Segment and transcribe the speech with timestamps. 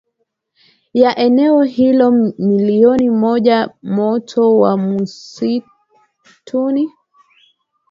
[0.93, 5.61] ya eneo hilo milioni moja Moto wa mwituni